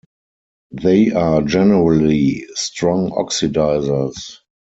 They 0.71 1.11
are 1.11 1.43
generally 1.43 2.47
strong 2.55 3.11
oxidizers. 3.11 4.39